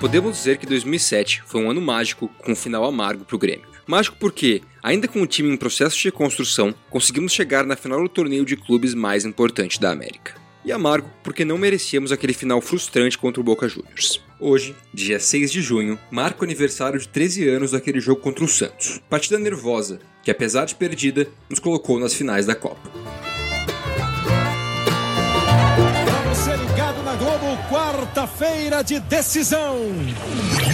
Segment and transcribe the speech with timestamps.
[0.00, 3.66] Podemos dizer que 2007 foi um ano mágico com um final amargo para o Grêmio.
[3.86, 8.08] Mágico porque, ainda com o time em processo de reconstrução, conseguimos chegar na final do
[8.08, 10.34] torneio de clubes mais importante da América.
[10.64, 14.20] E amargo porque não merecíamos aquele final frustrante contra o Boca Juniors.
[14.38, 18.48] Hoje, dia 6 de junho, marca o aniversário de 13 anos daquele jogo contra o
[18.48, 19.00] Santos.
[19.08, 22.91] Partida nervosa, que apesar de perdida, nos colocou nas finais da Copa.
[28.02, 29.76] Quarta-feira de decisão.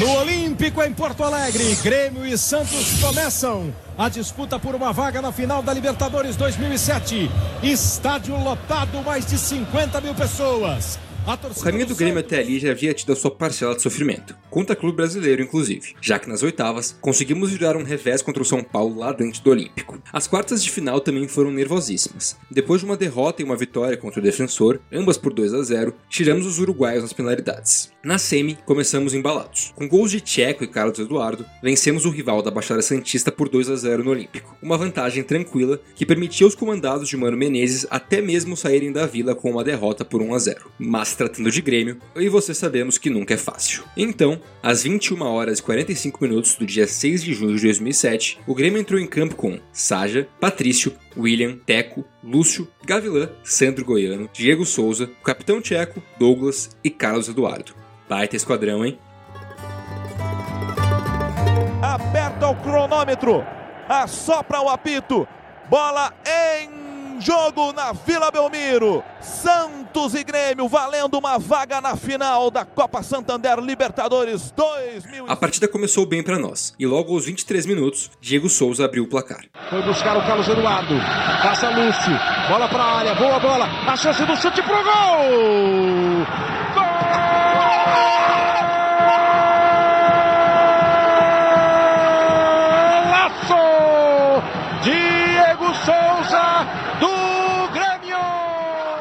[0.00, 5.30] No Olímpico em Porto Alegre, Grêmio e Santos começam a disputa por uma vaga na
[5.30, 7.30] final da Libertadores 2007.
[7.62, 10.98] Estádio lotado, mais de 50 mil pessoas.
[11.28, 14.74] O caminho do Grêmio até ali já havia tido a sua parcela de sofrimento, contra
[14.74, 18.98] clube brasileiro inclusive, já que nas oitavas conseguimos virar um revés contra o São Paulo
[18.98, 20.00] lá dentro do Olímpico.
[20.10, 22.34] As quartas de final também foram nervosíssimas.
[22.50, 25.94] Depois de uma derrota e uma vitória contra o Defensor, ambas por 2 a 0,
[26.08, 27.92] tiramos os uruguaios nas penalidades.
[28.02, 29.74] Na semi, começamos embalados.
[29.76, 33.68] Com gols de Tcheco e Carlos Eduardo, vencemos o rival da Baixada Santista por 2
[33.68, 34.56] a 0 no Olímpico.
[34.62, 39.34] Uma vantagem tranquila que permitia aos comandados de Mano Menezes até mesmo saírem da vila
[39.34, 40.70] com uma derrota por 1 a 0.
[40.78, 43.82] Mas tratando de Grêmio, e você sabemos que nunca é fácil.
[43.96, 48.54] Então, às 21 horas e 45 minutos do dia 6 de junho de 2007, o
[48.54, 55.10] Grêmio entrou em campo com Saja, Patrício, William, Teco, Lúcio, Gavilã, Sandro Goiano, Diego Souza,
[55.20, 57.74] o Capitão Tcheco, Douglas e Carlos Eduardo.
[58.08, 58.96] Baita esquadrão, hein?
[61.82, 63.44] Aperta o cronômetro,
[63.88, 65.26] assopra o apito,
[65.68, 66.77] bola em
[67.20, 69.02] jogo na Vila Belmiro.
[69.20, 75.26] Santos e Grêmio valendo uma vaga na final da Copa Santander Libertadores 2000.
[75.28, 79.08] A partida começou bem para nós e logo aos 23 minutos, Diego Souza abriu o
[79.08, 79.44] placar.
[79.70, 80.94] Foi buscar o Carlos Eduardo,
[81.42, 82.12] passa Lúcio,
[82.48, 86.26] bola para a área, boa bola, a chance do chute pro gol!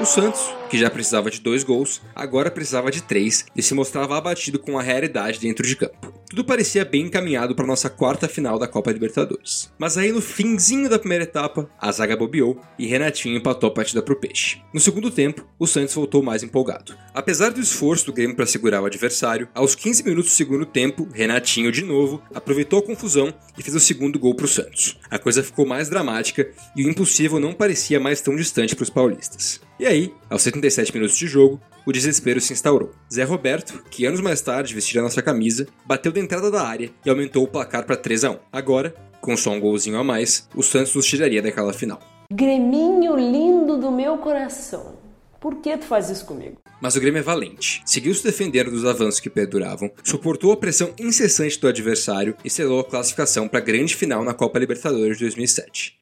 [0.00, 4.16] O Santos, que já precisava de dois gols, agora precisava de três e se mostrava
[4.16, 6.18] abatido com a realidade dentro de campo.
[6.28, 9.72] Tudo parecia bem encaminhado para nossa quarta final da Copa Libertadores.
[9.78, 14.02] Mas aí no finzinho da primeira etapa, a zaga bobeou e Renatinho empatou a partida
[14.02, 14.60] pro Peixe.
[14.74, 16.94] No segundo tempo, o Santos voltou mais empolgado.
[17.14, 21.08] Apesar do esforço do Grêmio para segurar o adversário, aos 15 minutos do segundo tempo,
[21.14, 24.98] Renatinho de novo aproveitou a confusão e fez o segundo gol pro Santos.
[25.10, 28.90] A coisa ficou mais dramática e o impossível não parecia mais tão distante para os
[28.90, 29.62] paulistas.
[29.80, 32.92] E aí, aos 77 minutos de jogo, o desespero se instaurou.
[33.12, 36.90] Zé Roberto, que anos mais tarde vestia a nossa camisa, bateu da entrada da área
[37.04, 38.38] e aumentou o placar para 3 a 1.
[38.52, 42.00] Agora, com só um golzinho a mais, o Santos nos tiraria daquela final.
[42.32, 44.98] Greminho lindo do meu coração.
[45.40, 46.58] Por que tu faz isso comigo?
[46.80, 47.80] Mas o Grêmio é valente.
[47.86, 52.80] Seguiu se defendendo dos avanços que perduravam, suportou a pressão incessante do adversário e selou
[52.80, 55.96] a classificação para a grande final na Copa Libertadores de 2007.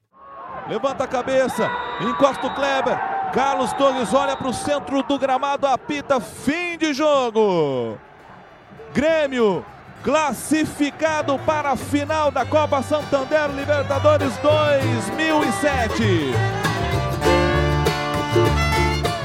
[0.67, 1.69] Levanta a cabeça,
[2.01, 7.97] encosta o Kleber, Carlos Torres olha para o centro do gramado, apita fim de jogo.
[8.93, 9.65] Grêmio
[10.03, 16.03] classificado para a final da Copa Santander Libertadores 2007.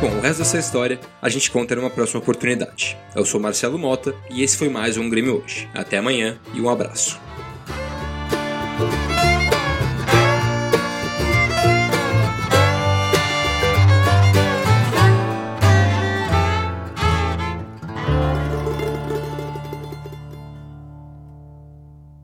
[0.00, 2.96] Bom, o resto dessa história a gente conta numa próxima oportunidade.
[3.14, 5.68] Eu sou Marcelo Mota e esse foi mais um Grêmio Hoje.
[5.72, 7.20] Até amanhã e um abraço.